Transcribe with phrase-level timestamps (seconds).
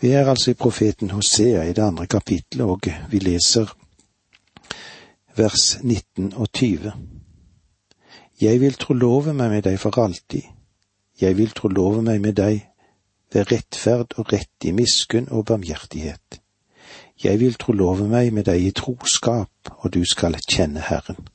[0.00, 3.68] Vi er altså i profeten Hosea i det andre kapittelet, og vi leser
[5.36, 6.92] vers 19 og 20.
[8.40, 10.42] Jeg vil trolove meg med deg for alltid,
[11.20, 12.62] jeg vil trolove meg med deg
[13.32, 16.40] ved rettferd og rett i miskunn og barmhjertighet.
[17.24, 19.52] Jeg vil trolove meg med deg i troskap,
[19.84, 21.28] og du skal kjenne Herren.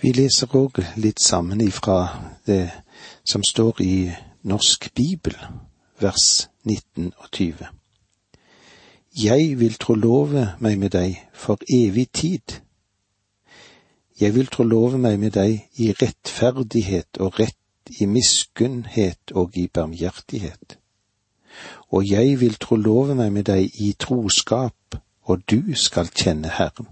[0.00, 1.98] Vi leser òg litt sammen ifra
[2.48, 2.70] det
[3.28, 3.96] som står i
[4.48, 5.36] Norsk bibel,
[6.00, 7.66] vers 19 og 20.
[9.22, 12.60] Jeg vil trolove meg med deg for evig tid.
[14.20, 17.56] Jeg vil trolove meg med deg i rettferdighet og rett,
[18.00, 20.76] i miskunnhet og i barmhjertighet.
[21.90, 26.86] Og jeg vil trolove meg med deg i troskap, og du skal kjenne Herren.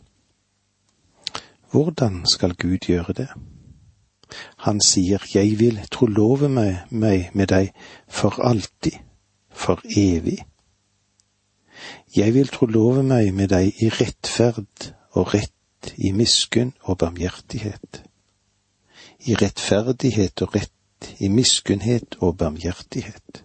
[1.71, 3.29] Hvordan skal Gud gjøre det?
[4.57, 7.73] Han sier, Jeg vil trolove meg, meg med deg
[8.09, 8.99] for alltid,
[9.51, 10.39] for evig.
[12.17, 15.55] Jeg vil trolove meg med deg i rettferd og rett,
[15.97, 18.03] i miskunn og barmhjertighet.
[19.27, 23.45] I rettferdighet og rett, i miskunnhet og barmhjertighet.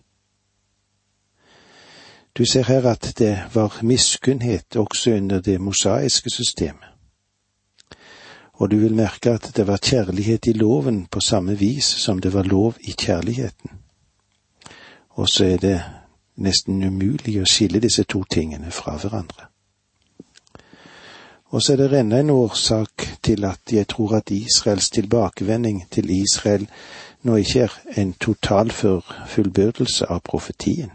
[2.38, 6.93] Du ser her at det var miskunnhet også under det mosaiske systemet
[8.54, 12.34] og du vil merke at det var kjærlighet i loven på samme vis som det
[12.34, 13.72] var lov i kjærligheten.
[15.10, 15.80] Og så er det
[16.36, 19.50] nesten umulig å skille disse to tingene fra hverandre.
[21.54, 26.10] Og så er det enda en årsak til at jeg tror at Israels tilbakevending til
[26.10, 26.66] Israel
[27.24, 30.90] nå ikke er en total fullbyrdelse av profetien.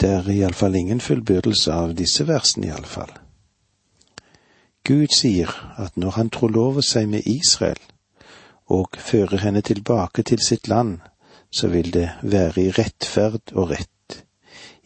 [0.00, 3.25] Det er iallfall ingen fullbyrdelse av disse versene, iallfall.
[4.86, 5.50] Gud sier
[5.82, 7.80] at når han trolover seg med Israel
[8.70, 11.00] og fører henne tilbake til sitt land,
[11.50, 14.22] så vil det være i rettferd og rett,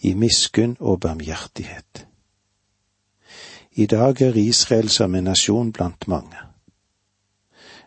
[0.01, 2.07] i miskunn og barmhjertighet.
[3.73, 6.37] I dag er Israel som en nasjon blant mange.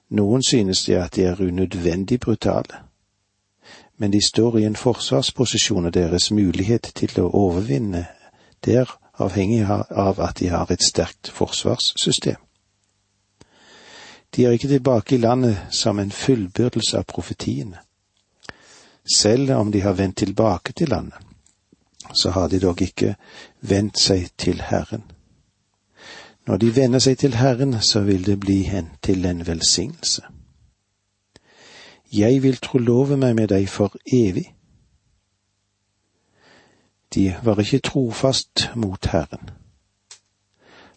[0.10, 2.86] Noen synes det at de er unødvendig brutale,
[3.98, 8.06] men de står i en forsvarsposisjon, og deres mulighet til å overvinne
[8.66, 12.40] der avhengig av at de har et sterkt forsvarssystem.
[14.36, 17.80] De er ikke tilbake i landet som en fullbyrdelse av profetiene.
[19.16, 21.20] Selv om de har vendt tilbake til landet,
[22.14, 23.16] så har de dog ikke
[23.62, 25.04] vendt seg til Herren.
[26.48, 30.24] Når de vender seg til Herren, så vil det bli hen til en velsignelse.
[32.14, 34.50] Jeg vil trolove meg med deg for evig
[37.14, 39.50] de var ikke trofast mot Herren.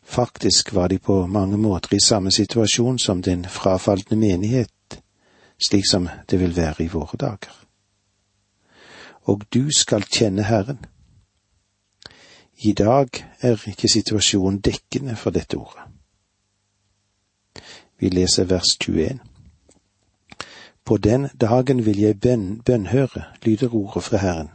[0.02, 5.02] Faktisk var de på mange måter i samme situasjon som den frafalne menighet,
[5.58, 7.52] slik som det vil være i våre dager.
[9.22, 10.78] Og du skal kjenne Herren.
[12.58, 13.08] I dag
[13.40, 15.82] er ikke situasjonen dekkende for dette ordet.
[17.98, 19.18] Vi leser vers 21.
[20.84, 24.48] På den dagen vil jeg bønn, bønnhøre, lyder ordet fra Herren.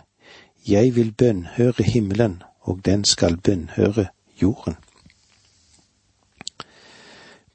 [0.67, 4.07] Jeg vil bønnhøre himmelen, og den skal bønnhøre
[4.41, 4.75] jorden.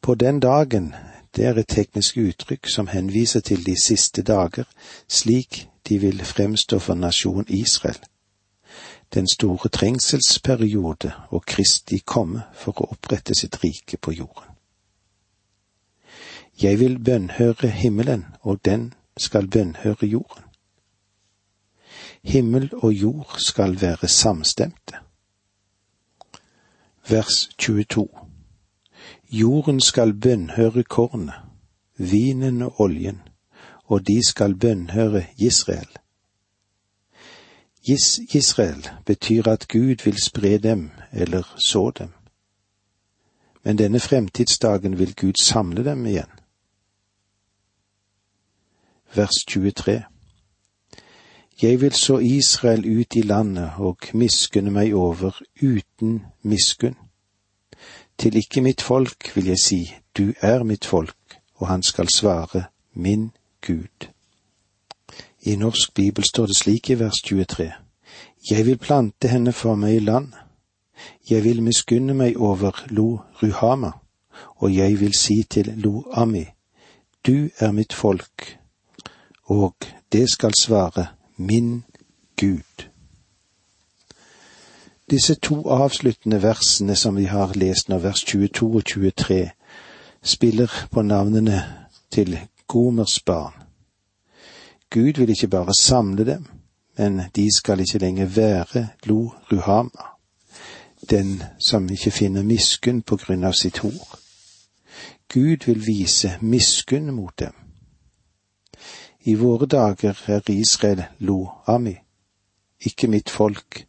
[0.00, 0.94] På den dagen,
[1.36, 4.64] det er et teknisk uttrykk som henviser til de siste dager,
[5.08, 7.98] slik de vil fremstå for nasjonen Israel.
[9.14, 14.50] Den store trengselsperiode og Kristi komme for å opprette sitt rike på jorden.
[16.62, 20.45] Jeg vil bønnhøre himmelen, og den skal bønnhøre jorden.
[22.26, 24.94] Himmel og jord skal være samstemte.
[27.08, 28.08] Vers 22
[29.30, 31.34] Jorden skal bønnhøre kornet,
[31.96, 33.20] vinen og oljen,
[33.84, 35.88] og de skal bønnhøre Israel.
[38.34, 42.10] Israel betyr at Gud vil spre dem eller så dem.
[43.64, 46.32] Men denne fremtidsdagen vil Gud samle dem igjen.
[49.14, 50.15] Vers 23
[51.62, 56.96] jeg vil så Israel ut i landet og miskunne meg over uten miskunn.
[58.18, 59.80] Til ikke mitt folk vil jeg si,
[60.18, 61.16] du er mitt folk,
[61.56, 62.64] og han skal svare,
[62.94, 63.30] min
[63.66, 64.08] Gud.
[65.42, 67.72] I norsk bibel står det slik i vers 23,
[68.50, 70.32] Jeg vil plante henne for meg i land.
[71.30, 73.90] Jeg vil miskunne meg over Lo Ruhama,
[74.56, 76.46] og jeg vil si til Lo Ami,
[77.26, 78.58] du er mitt folk,
[79.44, 79.74] og
[80.12, 81.06] det skal svare,
[81.36, 81.84] min
[82.36, 82.88] Gud.
[85.10, 89.50] Disse to avsluttende versene som vi har lest nå, vers 22 og 23,
[90.22, 91.62] spiller på navnene
[92.10, 93.54] til Gomers barn.
[94.90, 96.46] Gud vil ikke bare samle dem,
[96.98, 100.06] men de skal ikke lenger være Lo Ruhama,
[101.10, 104.18] den som ikke finner miskunn på grunn av sitt hor.
[105.32, 107.65] Gud vil vise miskunn mot dem.
[109.26, 111.96] I våre dager er Israel Lo Ami,
[112.80, 113.86] ikke mitt folk,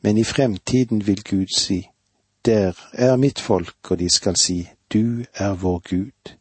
[0.00, 1.88] men i fremtiden vil Gud si,
[2.44, 6.32] der er mitt folk, og de skal si, du er vår Gud.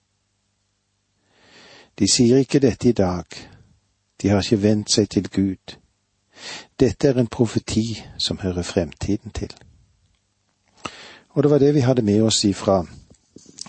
[1.99, 3.25] De sier ikke dette i dag,
[4.21, 5.75] de har ikke vendt seg til Gud.
[6.79, 9.51] Dette er en profeti som hører fremtiden til.
[11.29, 12.85] Og det var det vi hadde med oss ifra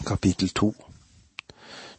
[0.07, 0.75] kapittel to.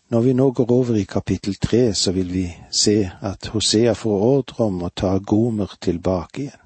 [0.09, 4.23] Når vi nå går over i kapittel tre, så vil vi se at Hosea får
[4.25, 6.65] ordre om å ta Gomer tilbake igjen.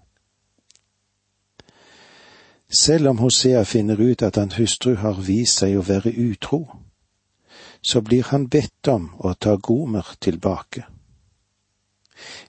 [2.73, 6.63] Selv om Hosea finner ut at hans hustru har vist seg å være utro,
[7.81, 10.87] så blir han bedt om å ta Gomer tilbake.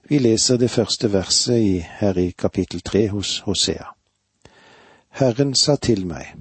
[0.09, 3.91] Vi leser det første verset her i kapittel tre hos Hosea.
[5.19, 6.33] Herren sa til meg,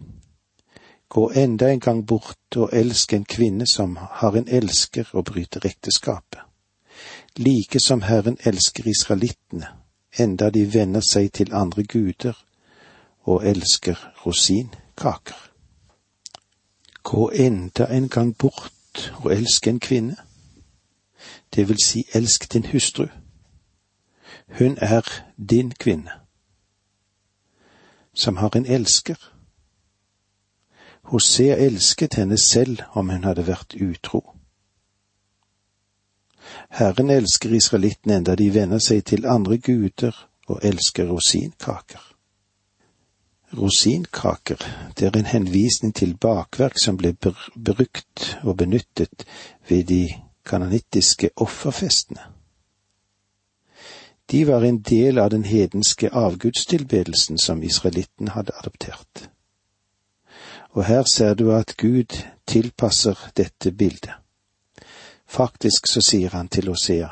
[1.15, 5.63] gå enda en gang bort og elske en kvinne som har en elsker og bryter
[5.67, 6.41] ekteskapet,
[7.37, 9.69] like som Herren elsker israelittene,
[10.19, 12.35] enda de venner seg til andre guder
[13.31, 15.39] og elsker rosinkaker.
[17.03, 20.17] Gå enda en gang bort og elsk en kvinne,
[21.55, 23.07] det vil si elsk din hustru.
[24.59, 25.07] Hun er
[25.51, 26.11] din kvinne,
[28.15, 29.34] som har en elsker.
[31.05, 34.23] Hosea elsket henne selv om hun hadde vært utro.
[36.75, 40.17] Herren elsker israelittene enda de venner seg til andre guder
[40.49, 42.03] og elsker rosinkaker.
[43.55, 44.59] Rosinkaker,
[44.99, 49.27] det er en henvisning til bakverk som ble brukt og benyttet
[49.69, 50.09] ved de
[50.45, 52.33] kanonittiske offerfestene.
[54.31, 59.29] De var en del av den hedenske avgudstilbedelsen som israelitten hadde adoptert.
[60.75, 62.17] Og her ser du at Gud
[62.47, 64.13] tilpasser dette bildet.
[65.27, 67.09] Faktisk så sier han til Osea,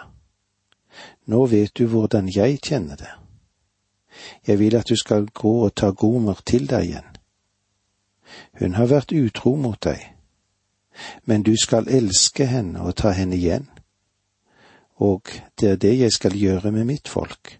[1.27, 3.13] nå vet du hvordan jeg kjenner det.
[4.47, 7.09] Jeg vil at du skal gå og ta Gomer til deg igjen.
[8.61, 10.03] Hun har vært utro mot deg,
[11.25, 13.71] men du skal elske henne og ta henne igjen
[15.03, 15.23] og
[15.61, 17.59] det er det jeg skal gjøre med mitt folk.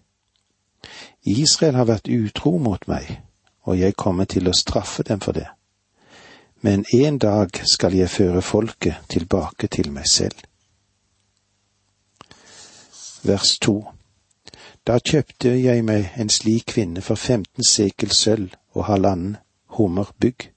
[1.23, 3.19] Israel har vært utro mot meg,
[3.67, 5.47] og jeg kommer til å straffe dem for det.
[6.63, 10.37] Men en dag skal jeg føre folket tilbake til meg selv.
[13.23, 13.81] Vers to
[14.87, 19.37] Da kjøpte jeg meg en slik kvinne for femten sekel sølv og halvannen
[19.75, 20.49] hummer bygg.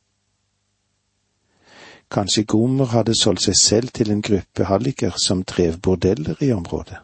[2.10, 6.98] Kanskje Gomer hadde solgt seg selv til en gruppe halliker som drev bordeller i området.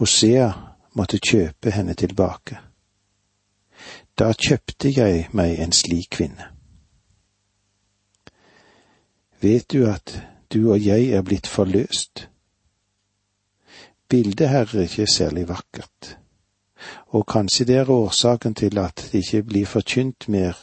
[0.00, 0.50] Hosea
[0.92, 2.58] måtte kjøpe henne tilbake.
[4.18, 6.53] Da kjøpte jeg meg en slik kvinne.
[9.44, 12.28] Vet du at du og jeg er blitt forløst?
[14.08, 16.18] Bildet her er ikke særlig vakkert,
[17.06, 20.56] og kanskje det er årsaken til at det ikke blir forkynt mer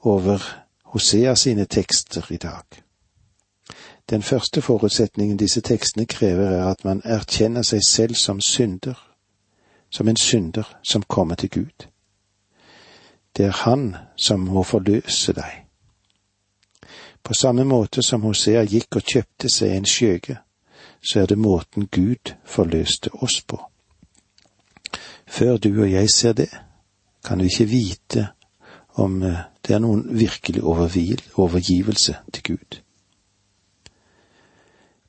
[0.00, 0.44] over
[0.84, 2.82] Hosea sine tekster i dag.
[4.10, 9.00] Den første forutsetningen disse tekstene krever, er at man erkjenner seg selv som synder,
[9.90, 11.88] som en synder som kommer til Gud.
[13.36, 15.67] Det er Han som må forløse deg.
[17.28, 20.38] På samme måte som Hosea gikk og kjøpte seg en skjøge,
[21.04, 23.58] så er det måten Gud forløste oss på.
[25.26, 26.48] Før du og jeg ser det,
[27.24, 28.22] kan vi ikke vite
[28.96, 32.78] om eh, det er noen virkelig overgivelse til Gud.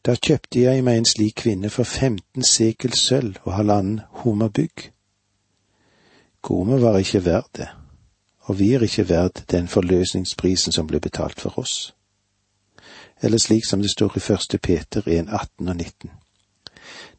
[0.04, 4.90] Da kjøpte jeg meg en slik kvinne for femten sekel sølv og halvannen homerbygg.
[6.42, 7.70] Gomer var ikke verd det,
[8.52, 11.94] og vi er ikke verd den forløsningsprisen som ble betalt for oss.
[13.22, 16.12] Eller slik som det står i første Peter 1, 18 og 19.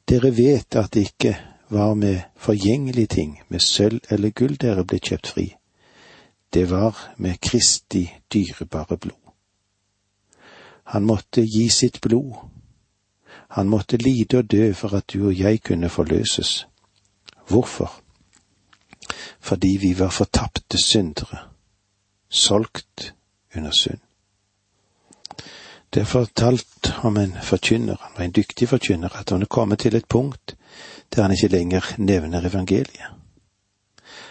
[0.08, 1.36] Dere vet at det ikke
[1.70, 5.46] var med forgjengelige ting, med sølv eller gull dere ble kjøpt fri,
[6.52, 9.30] det var med Kristi dyrebare blod.
[10.82, 12.34] Han måtte gi sitt blod.
[13.50, 16.66] Han måtte lide og dø for at du og jeg kunne forløses.
[17.48, 18.00] Hvorfor?
[19.40, 21.38] Fordi vi var fortapte syndere,
[22.28, 23.14] solgt
[23.56, 24.09] under synd.
[25.94, 29.78] Det er fortalt om en forkynner, han var en dyktig forkynner, at han er kommet
[29.78, 30.56] til et punkt
[31.14, 33.10] der han ikke lenger nevner evangeliet.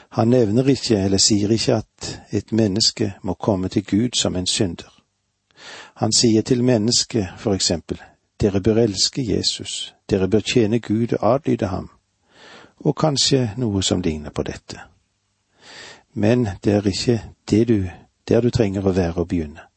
[0.09, 4.47] Han nevner ikke eller sier ikke at et menneske må komme til Gud som en
[4.47, 4.89] synder.
[5.95, 7.99] Han sier til mennesket for eksempel,
[8.41, 11.89] dere bør elske Jesus, dere bør tjene Gud og adlyde ham,
[12.79, 14.79] og kanskje noe som ligner på dette.
[16.13, 17.89] Men det er ikke det du,
[18.27, 19.68] der du trenger å være og begynne.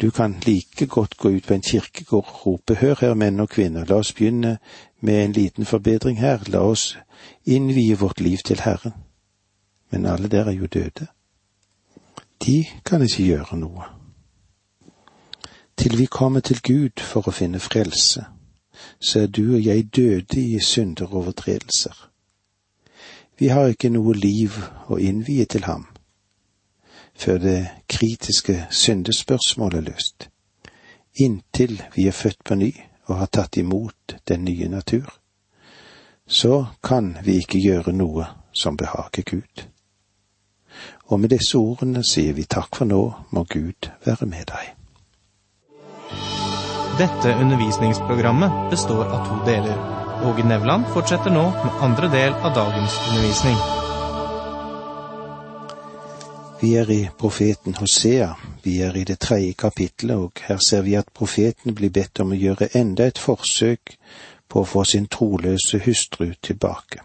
[0.00, 3.48] Du kan like godt gå ut på en kirkegård og rope hør her, menn og
[3.48, 4.58] kvinner, la oss begynne
[5.00, 6.96] med en liten forbedring her, la oss
[7.46, 8.92] innvie vårt liv til Herren.
[9.90, 11.06] Men alle der er jo døde.
[12.46, 13.84] De kan ikke gjøre noe.
[15.76, 18.24] Til vi kommer til Gud for å finne frelse,
[19.00, 22.10] så er du og jeg døde i synder og overtredelser.
[23.38, 24.58] Vi har ikke noe liv
[24.90, 25.86] å innvie til ham
[27.14, 30.28] før det kritiske syndespørsmålet er løst,
[31.14, 32.72] inntil vi er født på ny
[33.06, 35.06] og har tatt imot den nye natur.
[36.26, 39.66] Så kan vi ikke gjøre noe som behager Gud.
[41.12, 44.72] Og med disse ordene sier vi takk for nå, må Gud være med deg.
[46.98, 49.78] Dette undervisningsprogrammet består av to deler.
[50.24, 53.83] Åge Nevland fortsetter nå med andre del av dagens undervisning.
[56.60, 60.94] Vi er i profeten Hosea, vi er i det tredje kapitlet, og her ser vi
[60.94, 63.96] at profeten blir bedt om å gjøre enda et forsøk
[64.48, 67.02] på å få sin troløse hustru tilbake.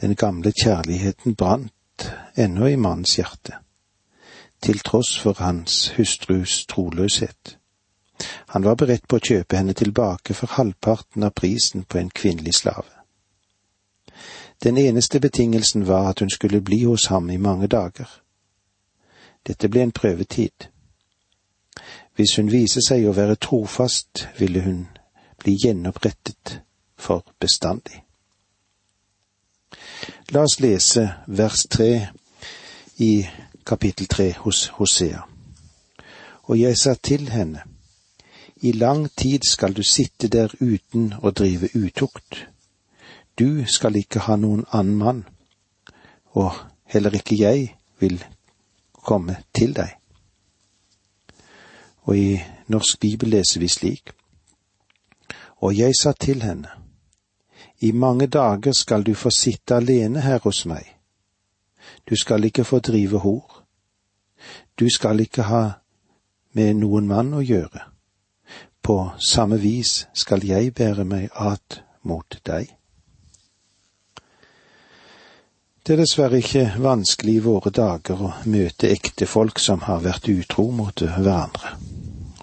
[0.00, 3.58] Den gamle kjærligheten brant ennå i mannens hjerte,
[4.62, 7.56] til tross for hans hustrus troløshet.
[8.54, 12.60] Han var beredt på å kjøpe henne tilbake for halvparten av prisen på en kvinnelig
[12.62, 12.99] slave.
[14.62, 18.22] Den eneste betingelsen var at hun skulle bli hos ham i mange dager.
[19.46, 20.68] Dette ble en prøvetid.
[22.14, 24.82] Hvis hun viser seg å være trofast, ville hun
[25.40, 26.60] bli gjenopprettet
[26.96, 28.02] for bestandig.
[30.28, 32.08] La oss lese vers tre
[32.98, 33.26] i
[33.64, 35.24] kapittel tre hos Hosea.
[36.42, 37.64] Og jeg sa til henne,
[38.60, 42.49] i lang tid skal du sitte der uten å drive utukt
[43.40, 45.20] du skal ikke ha noen annen mann,
[46.36, 46.52] og
[46.84, 47.70] heller ikke jeg
[48.00, 48.20] vil
[48.92, 49.96] komme til deg.
[52.04, 54.12] Og i Norsk Bibel leser vi slik.
[55.60, 56.68] Og jeg sa til henne,
[57.80, 60.84] i mange dager skal du få sitte alene her hos meg.
[62.08, 63.64] Du skal ikke få drive hor.
[64.80, 65.62] Du skal ikke ha
[66.52, 67.86] med noen mann å gjøre.
[68.82, 72.79] På samme vis skal jeg bære meg at mot deg.
[75.86, 80.66] Det er dessverre ikke vanskelig i våre dager å møte ektefolk som har vært utro
[80.76, 81.72] mot hverandre,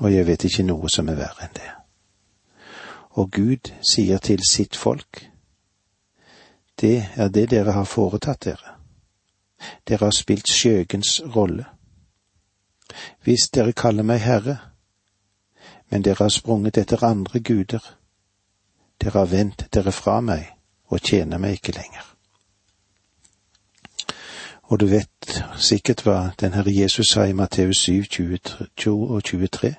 [0.01, 1.69] og jeg vet ikke noe som er verre enn det.
[3.21, 5.21] Og Gud sier til sitt folk,
[6.81, 8.73] det er det dere har foretatt dere.
[9.85, 11.69] Dere har spilt skjøgens rolle.
[13.21, 14.57] Hvis dere kaller meg Herre,
[15.89, 17.85] men dere har sprunget etter andre guder,
[18.97, 20.55] dere har vendt dere fra meg
[20.89, 22.16] og tjener meg ikke lenger.
[24.67, 29.75] Og du vet sikkert hva den Herre Jesus sa i Matteus 7, 22 og 23.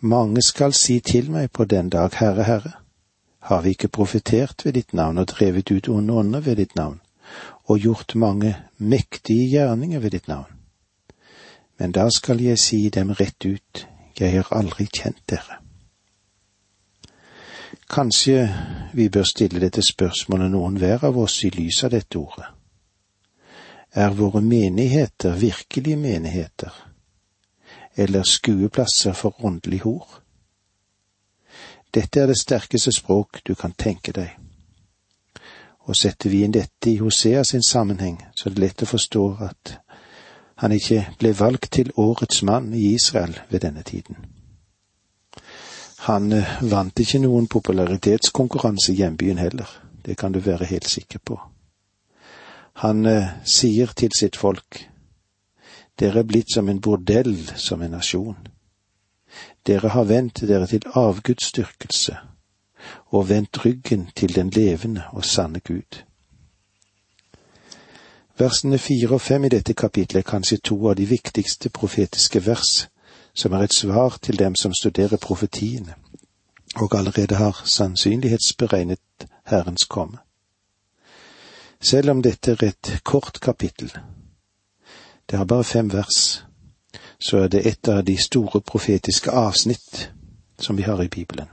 [0.00, 2.72] Mange skal si til meg på den dag, Herre, Herre,
[3.38, 7.00] har vi ikke profetert ved ditt navn og drevet ut onde ånder ved ditt navn,
[7.64, 10.50] og gjort mange mektige gjerninger ved ditt navn?
[11.78, 13.86] Men da skal jeg si dem rett ut,
[14.18, 15.62] jeg har aldri kjent dere.
[17.90, 18.48] Kanskje
[18.92, 22.57] vi bør stille dette spørsmålet noen hver av oss i lys av dette ordet.
[23.92, 26.72] Er våre menigheter virkelige menigheter,
[27.96, 30.06] eller skueplasser for åndelig hor?
[31.94, 34.36] Dette er det sterkeste språk du kan tenke deg.
[35.88, 39.24] Og setter vi inn dette i Hosea sin sammenheng, så er det lett å forstå
[39.48, 39.78] at
[40.60, 44.16] han ikke ble valgt til årets mann i Israel ved denne tiden.
[46.06, 49.70] Han eh, vant ikke noen popularitetskonkurranse i hjembyen heller,
[50.04, 51.38] det kan du være helt sikker på.
[52.78, 54.84] Han eh, sier til sitt folk,
[55.98, 58.36] dere er blitt som en bordell som en nasjon.
[59.66, 62.14] Dere har vendt dere til avgudsdyrkelse
[63.10, 66.04] og vendt ryggen til den levende og sanne Gud.
[68.38, 72.86] Versene fire og fem i dette kapitlet er kanskje to av de viktigste profetiske vers,
[73.34, 75.98] som er et svar til dem som studerer profetiene,
[76.76, 80.27] og allerede har sannsynlighetsberegnet Herrens komme.
[81.80, 83.92] Selv om dette er et kort kapittel,
[85.30, 86.44] det har bare fem vers,
[87.20, 90.12] så er det et av de store profetiske avsnitt
[90.58, 91.48] som vi har i Bibelen.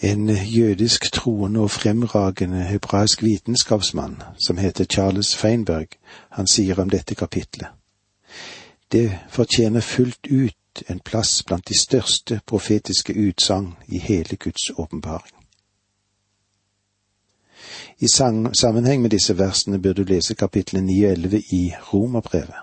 [0.00, 5.88] En jødisk troende og fremragende hebraisk vitenskapsmann som heter Charles Feinberg,
[6.30, 7.68] han sier om dette kapitlet.
[8.92, 15.35] Det fortjener fullt ut en plass blant de største profetiske utsagn i hele Guds åpenbaring.
[17.98, 22.58] I sammenheng med disse versene bør du lese kapitlene 9 og 11 i Romerbrevet.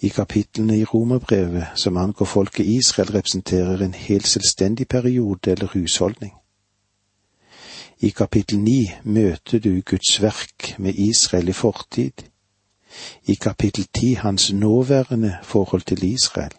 [0.00, 6.32] I kapitlene i Romerbrevet som angår folket Israel, representerer en helt selvstendig periode eller husholdning.
[8.00, 12.26] I kapittel 9 møter du Guds verk med Israel i fortid.
[13.26, 16.54] I kapittel 10 hans nåværende forhold til Israel,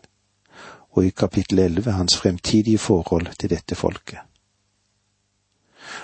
[0.92, 4.20] og i kapittel 11 hans fremtidige forhold til dette folket.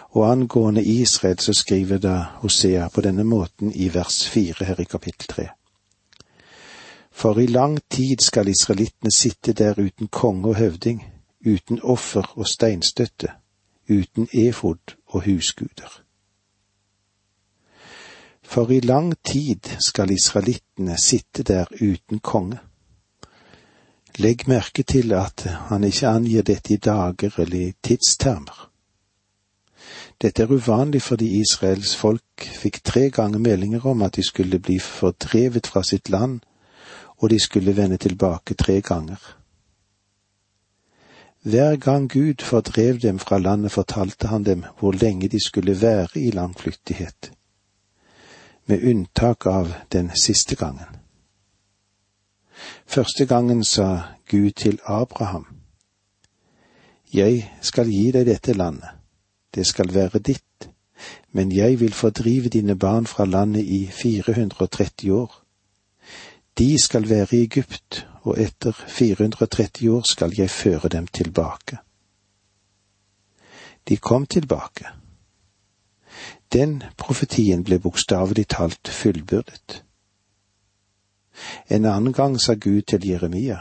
[0.10, 4.84] Og angående Israel så skriver da Hosea på denne måten i vers fire her i
[4.84, 5.48] kapittel tre.
[7.12, 11.06] For i lang tid skal israelittene sitte der uten konge og høvding,
[11.46, 13.32] uten offer og steinstøtte,
[13.90, 16.04] uten efod og husguder.
[18.44, 22.60] For i lang tid skal israelittene sitte der uten konge.
[24.18, 28.70] Legg merke til at han ikke angir dette i dager eller i tidstermer.
[30.22, 34.80] Dette er uvanlig fordi Israels folk fikk tre ganger meldinger om at de skulle bli
[34.82, 36.40] fordrevet fra sitt land,
[37.18, 39.22] og de skulle vende tilbake tre ganger.
[41.42, 46.20] Hver gang Gud fordrev dem fra landet, fortalte han dem hvor lenge de skulle være
[46.20, 47.32] i langflyktighet,
[48.66, 50.98] med unntak av den siste gangen.
[52.86, 55.46] Første gangen sa Gud til Abraham,
[57.14, 58.97] Jeg skal gi deg dette landet
[59.56, 60.70] det skal være ditt,
[61.32, 65.44] men jeg vil fordrive dine barn fra landet i 430 år.
[66.58, 71.78] De skal være i Egypt, og etter 430 år skal jeg føre dem tilbake.
[73.88, 74.86] De kom tilbake.
[76.54, 79.84] Den profetien ble bokstavelig talt fullbyrdet.
[81.70, 83.60] En annen gang sa Gud til Jeremia,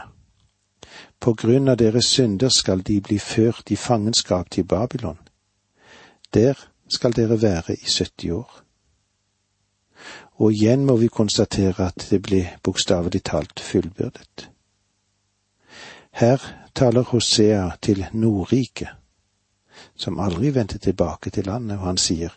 [1.19, 5.17] på grunn av deres synder skal de bli ført i fangenskap til Babylon.
[6.33, 6.53] Der
[6.87, 8.61] skal dere være i 70 år.
[10.37, 14.49] Og igjen må vi konstatere at det ble bokstavelig talt fullbyrdet.
[16.11, 16.41] Her
[16.75, 18.89] taler Hosea til Nordriket,
[19.95, 22.33] som aldri vendte tilbake til landet, og han sier,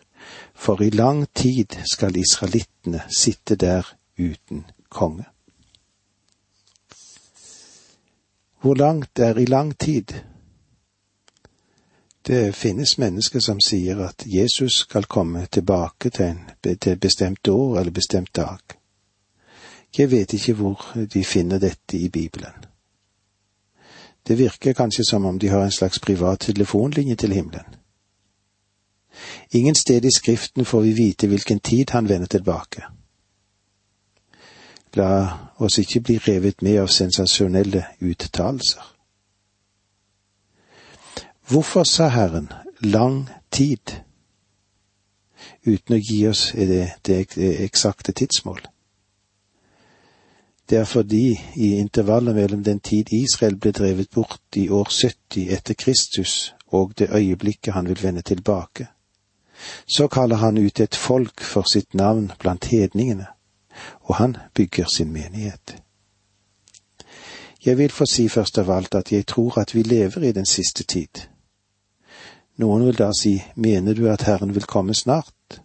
[0.54, 3.88] for i lang tid skal israelittene sitte der
[4.18, 5.24] uten konge.
[8.60, 10.12] Hvor langt er i lang tid?
[12.26, 17.78] Det finnes mennesker som sier at Jesus skal komme tilbake til en til bestemt år
[17.78, 18.58] eller bestemt dag.
[19.98, 22.64] Jeg vet ikke hvor de finner dette i Bibelen.
[24.28, 27.74] Det virker kanskje som om de har en slags privat telefonlinje til himmelen.
[29.52, 32.82] Ingen sted i Skriften får vi vite hvilken tid han vender tilbake.
[34.94, 38.99] La oss ikke bli revet med av sensasjonelle uttalelser.
[41.50, 43.90] Hvorfor sa Herren lang tid,
[45.66, 47.24] uten å gi oss det, det
[47.64, 48.60] eksakte tidsmål?
[50.70, 55.50] Det er fordi i intervallet mellom den tid Israel ble drevet bort i år 70
[55.56, 58.86] etter Kristus og det øyeblikket han vil vende tilbake,
[59.90, 63.26] så kaller han ut et folk for sitt navn blant hedningene,
[64.06, 65.82] og han bygger sin menighet.
[67.64, 70.46] Jeg vil få si først av alt at jeg tror at vi lever i den
[70.46, 71.26] siste tid
[72.60, 75.60] noen vil da si, mener du at Herren vil komme snart?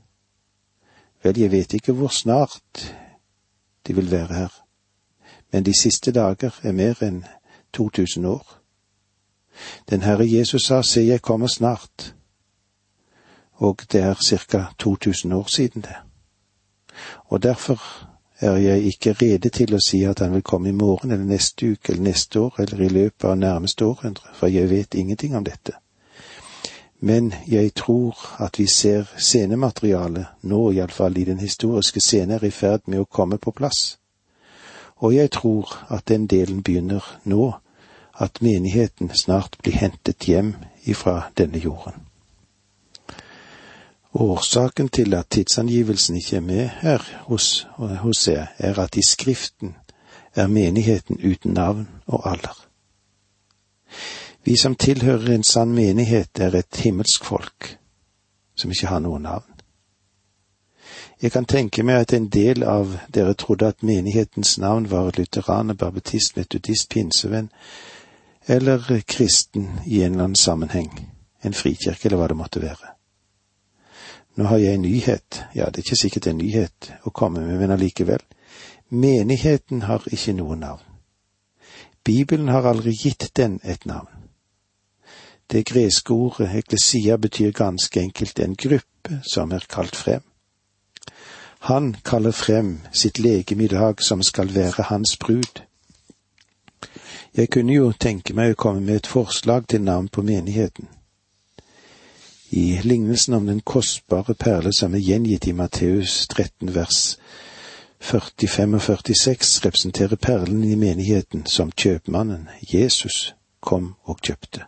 [1.24, 2.94] Vel, jeg vet ikke hvor snart
[3.88, 4.54] de vil være her,
[5.52, 7.24] men de siste dager er mer enn
[7.74, 8.46] 2000 år.
[9.90, 12.16] Den Herre Jesus sa, se, jeg kommer snart,
[13.54, 14.16] og det er
[14.50, 14.66] ca.
[14.80, 15.96] 2000 år siden det.
[17.26, 17.82] Og derfor
[18.40, 21.72] er jeg ikke rede til å si at han vil komme i morgen eller neste
[21.72, 25.44] uke eller neste år eller i løpet av nærmeste århundre, for jeg vet ingenting om
[25.44, 25.80] dette
[27.06, 32.50] men jeg tror at vi ser scenematerialet, nå iallfall i den historiske scene, er i
[32.50, 34.00] ferd med å komme på plass.
[35.06, 37.52] Og jeg tror at den delen begynner nå,
[38.18, 42.02] at menigheten snart blir hentet hjem ifra denne jorden.
[44.14, 49.76] Årsaken til at tidsangivelsen ikke er med her hos Hosea, er at i Skriften
[50.34, 52.65] er menigheten uten navn og alder.
[54.46, 57.78] Vi som tilhører en sann menighet, er et himmelsk folk
[58.56, 59.56] som ikke har noe navn.
[61.22, 65.74] Jeg kan tenke meg at en del av dere trodde at menighetens navn var lutheraner,
[65.74, 67.50] baptist, metodist, pinsevenn
[68.48, 70.92] eller kristen i en eller annen sammenheng,
[71.42, 72.92] en frikirke eller hva det måtte være.
[74.36, 77.58] Nå har jeg en nyhet, ja, det er ikke sikkert en nyhet å komme med,
[77.60, 78.22] men allikevel.
[78.94, 80.84] Menigheten har ikke noe navn.
[82.06, 84.15] Bibelen har aldri gitt den et navn.
[85.52, 90.22] Det greske ordet eklesia betyr ganske enkelt en gruppe som er kalt frem.
[91.60, 95.62] Han kaller frem sitt legeme i dag som skal være hans brud.
[97.36, 100.88] Jeg kunne jo tenke meg å komme med et forslag til navn på menigheten.
[102.50, 107.18] I lignelsen om den kostbare perle som er gjengitt i Matteus 13 vers
[108.00, 114.68] 45 og 46, representerer perlen i menigheten som kjøpmannen, Jesus, kom og kjøpte.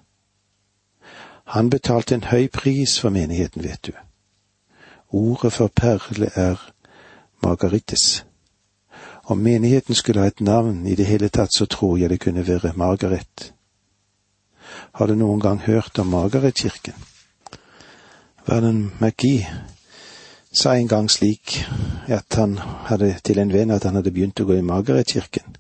[1.47, 3.91] Han betalte en høy pris for menigheten, vet du.
[5.10, 6.60] Ordet for perle er
[7.43, 8.25] Margarites.
[9.23, 12.47] Om menigheten skulle ha et navn i det hele tatt, så tror jeg det kunne
[12.47, 13.53] være Margaret.
[14.91, 16.93] Har du noen gang hørt om Margaretkirken?
[18.47, 19.47] Vernon McGee
[20.51, 21.65] sa en gang slik
[22.07, 25.55] at han hadde til en venn at han hadde begynt å gå i Margaretkirken.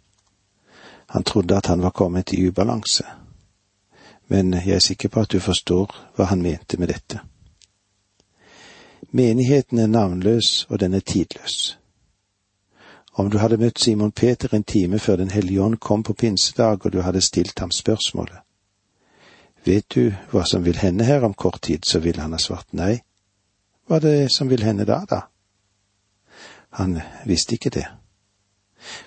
[1.11, 3.03] Han trodde at han var kommet i ubalanse,
[4.27, 7.19] men jeg er sikker på at du forstår hva han mente med dette.
[9.11, 11.77] Menigheten er navnløs, og den er tidløs.
[13.13, 16.85] Om du hadde møtt Simon Peter en time før Den hellige ånd kom på pinsedag,
[16.85, 18.37] og du hadde stilt ham spørsmålet
[19.65, 22.73] Vet du hva som vil hende her om kort tid, så ville han ha svart
[22.73, 23.01] nei.
[23.87, 25.21] Hva er det som vil hende da, da?
[26.79, 27.85] Han visste ikke det,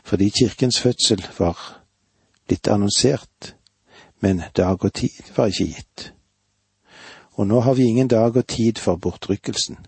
[0.04, 1.56] fordi kirkens fødsel var
[2.46, 3.54] blitt annonsert,
[4.20, 6.12] men dag og tid var ikke gitt.
[7.32, 9.78] Og nå har vi ingen dag og tid for bortrykkelsen.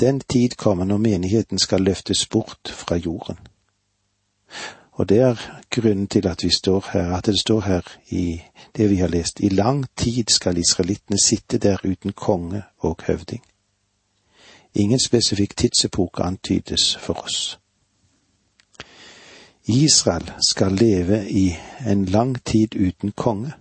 [0.00, 3.38] Den tid kommer når menigheten skal løftes bort fra jorden.
[4.92, 8.42] Og det er grunnen til at vi står her, at det står her i
[8.76, 9.40] det vi har lest.
[9.40, 13.42] I lang tid skal israelittene sitte der uten konge og høvding.
[14.74, 17.58] Ingen spesifikk tidsepoke antydes for oss.
[19.66, 23.52] Israel skal leve i en lang tid uten konge.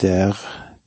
[0.00, 0.36] Det er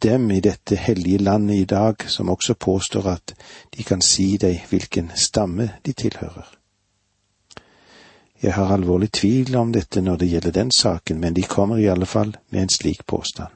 [0.03, 3.33] dem i dette hellige landet i dag som også påstår at
[3.77, 6.47] de kan si deg hvilken stamme de tilhører.
[8.43, 11.89] Jeg har alvorlig tvil om dette når det gjelder den saken, men de kommer i
[11.91, 13.51] alle fall med en slik påstand.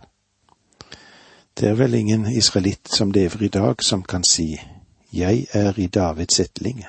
[1.60, 4.60] Det er vel ingen israelitt som lever i dag som kan si
[5.14, 6.88] jeg er i Davids etterlinge.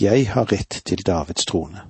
[0.00, 1.80] Jeg har rett til Davids trone.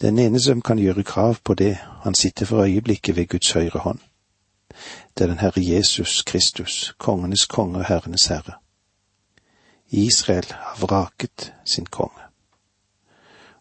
[0.00, 3.78] Den ene som kan gjøre krav på det, han sitter for øyeblikket ved Guds høyre
[3.78, 3.98] hånd.
[5.18, 8.52] Det er den Herre Jesus Kristus, kongenes konge og herrenes herre.
[9.88, 12.22] Israel har vraket sin konge.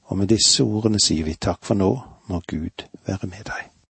[0.03, 1.91] Og med disse ordene sier vi takk for nå,
[2.27, 3.70] må Gud være med deg.